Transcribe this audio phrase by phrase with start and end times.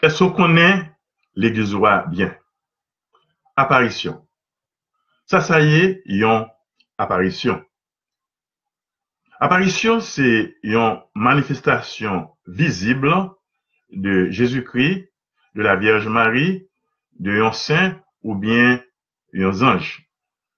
[0.00, 0.92] Est-ce qu'on connaît
[1.34, 2.36] l'église roi bien?
[3.56, 4.24] Apparition.
[5.26, 6.46] Ça, ça y est, yon
[6.98, 7.64] apparition.
[9.40, 13.12] Apparition, c'est une manifestation visible
[13.90, 15.12] de Jésus-Christ,
[15.56, 16.68] de la Vierge Marie,
[17.18, 18.80] de yon saint ou bien
[19.32, 20.08] yon ange.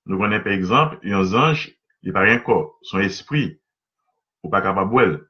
[0.05, 1.73] Nous connaissons par exemple, yon ange,
[2.03, 3.59] il pas rien corps, son esprit,
[4.43, 5.29] ou pas capable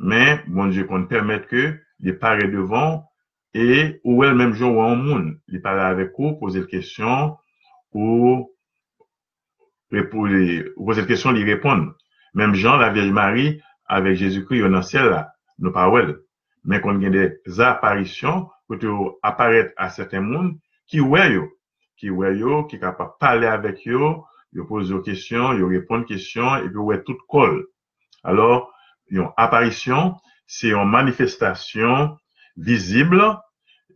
[0.00, 3.08] Mais, bon Dieu, qu'on permet que il paraît devant
[3.54, 7.36] et ou elle même jour ou en monde, il parle avec vous, poser des questions
[7.92, 8.50] ou
[10.10, 11.94] poser des questions, lui répondre.
[12.34, 16.16] Même Jean, la Vierge Marie, avec Jésus-Christ, dans ciel là, nous parlons.
[16.64, 21.28] Mais qu'on a des apparitions pour apparaître à certains mondes qui voient
[21.96, 22.34] qui voient
[22.68, 24.00] qui est capable de parler avec eux,
[24.52, 27.66] ils posent des questions, ils répondent aux questions, et puis ouais, tout colle.
[28.24, 28.72] Alors,
[29.08, 30.16] une apparition,
[30.46, 32.16] c'est une manifestation
[32.56, 33.22] visible,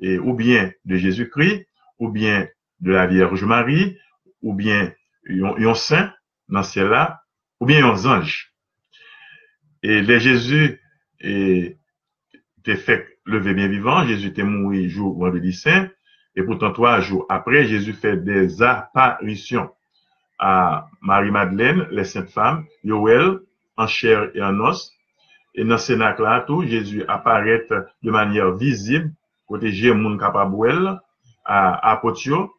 [0.01, 1.67] et, ou bien de Jésus-Christ,
[1.99, 2.47] ou bien
[2.81, 3.97] de la Vierge Marie,
[4.43, 4.93] ou bien
[5.29, 6.13] un saint
[6.49, 7.23] dans ce ciel-là,
[7.61, 8.53] ou bien un ange.
[9.83, 10.81] Et les Jésus
[11.21, 15.89] était fait lever bien vivant, Jésus était mort jour vendredi saint,
[16.35, 19.71] et pourtant trois jours après, Jésus fait des apparitions
[20.39, 23.41] à Marie-Madeleine, les saintes femmes, Yoel,
[23.77, 24.93] en chair et en os.
[25.55, 27.67] Et dans ce là tout, Jésus apparaît
[28.03, 29.13] de manière visible,
[29.49, 31.01] côté Jémoun capable
[31.45, 32.53] à Apotio,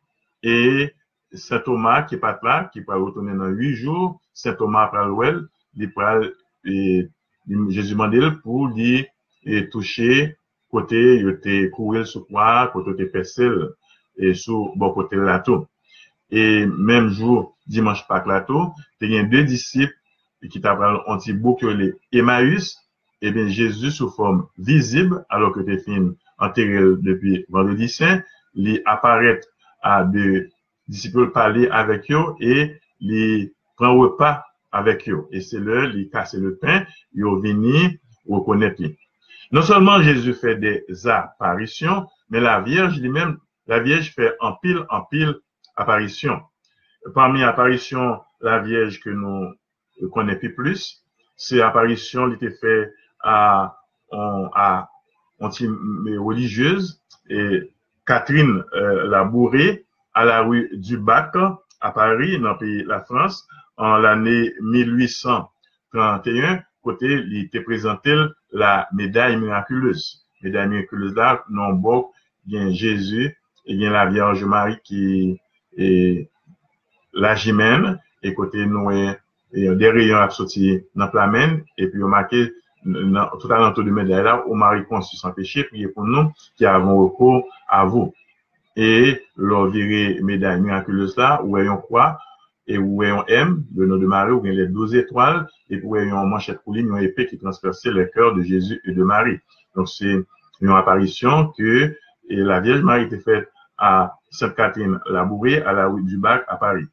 [0.43, 0.93] et
[1.31, 5.05] Saint Thomas qui est pas là, qui va retourner dans huit jours, Saint Thomas après
[5.05, 5.91] l'ouel, il
[6.65, 7.07] et
[7.69, 9.07] Jésus mandel pour lui
[9.71, 10.35] toucher
[10.69, 13.21] côté il était courir sur quoi, côté était
[14.17, 15.43] et sur bon côté là.
[16.31, 19.93] Et même jour dimanche Pâques là tout, il y a deux disciples
[20.49, 22.77] qui t'apprennent un petit boucle Emmaüs,
[23.21, 28.21] et bien Jésus sous forme visible alors que tu fini enterré depuis vendredi saint,
[28.53, 29.39] il apparaît
[29.81, 30.49] à deux
[30.87, 35.25] disciples parler avec eux et les prend repas avec eux.
[35.31, 37.97] Et c'est là, ils cassent le pain, ils viennent
[38.27, 38.81] reconnaître.
[39.51, 43.37] Non seulement Jésus fait des apparitions, mais la Vierge lui-même,
[43.67, 45.35] la Vierge fait en pile, en pile
[45.75, 46.41] apparitions.
[47.15, 51.03] Parmi les apparitions, la Vierge que nous connaissons plus,
[51.35, 53.75] c'est apparition qui était fait à,
[55.41, 57.71] religieuse et
[58.05, 61.35] Catherine euh, la bourrée à la rue du Bac
[61.81, 68.15] à Paris, dans le pays la France, en l'année 1831, côté, il était présenté
[68.51, 70.25] la médaille miraculeuse.
[70.41, 72.09] Médaille miraculeuse là, non bon,
[72.45, 75.39] bien Jésus, et bien la Vierge Marie qui
[75.77, 76.29] est
[77.13, 79.15] la Jimène, et côté nous, et
[79.53, 81.31] des rayons à sortir dans la
[81.77, 82.51] et puis on marqué
[82.83, 86.65] tout à l'entour de médaille là, au Marie conçu sans péché, priez pour nous qui
[86.65, 88.13] avons recours à vous
[88.75, 92.17] et leur virer médaille miraculeuse là, où ayons quoi,
[92.65, 96.25] et où ayons M, le nom de Marie, où les douze étoiles, et où ayons
[96.25, 99.39] manchette couline, une épée qui transperçait le cœur de Jésus et de Marie.
[99.75, 100.23] Donc c'est
[100.61, 101.93] une apparition que
[102.29, 106.55] la Vierge Marie était faite à Sainte-Catherine la Bourrée, à la rue du Bac à
[106.55, 106.85] Paris.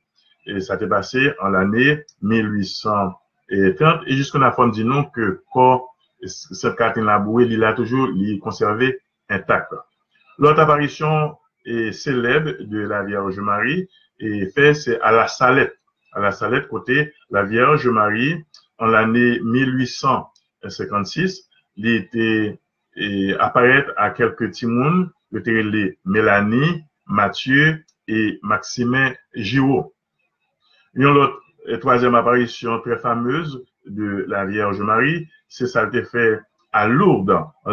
[0.47, 3.15] Et ça s'est passé en l'année 1830.
[3.49, 3.75] Et
[4.09, 5.87] jusqu'à la fin, nous que quand
[6.25, 9.73] Sainte-Catherine la Bourrée, il a toujours conservé intact.
[10.39, 15.79] L'autre apparition et célèbre de la Vierge Marie et fait c'est à la Salette.
[16.13, 18.45] À la Salette, côté la Vierge Marie,
[18.79, 22.59] en l'année 1856, il était
[22.97, 29.95] et apparaître à quelques timons, le Mélanie, Mathieu et Maximin Giraud.
[31.81, 36.41] Troisième apparition très fameuse de la Vierge Marie, c'est ça qui fait
[36.73, 37.39] à Lourdes,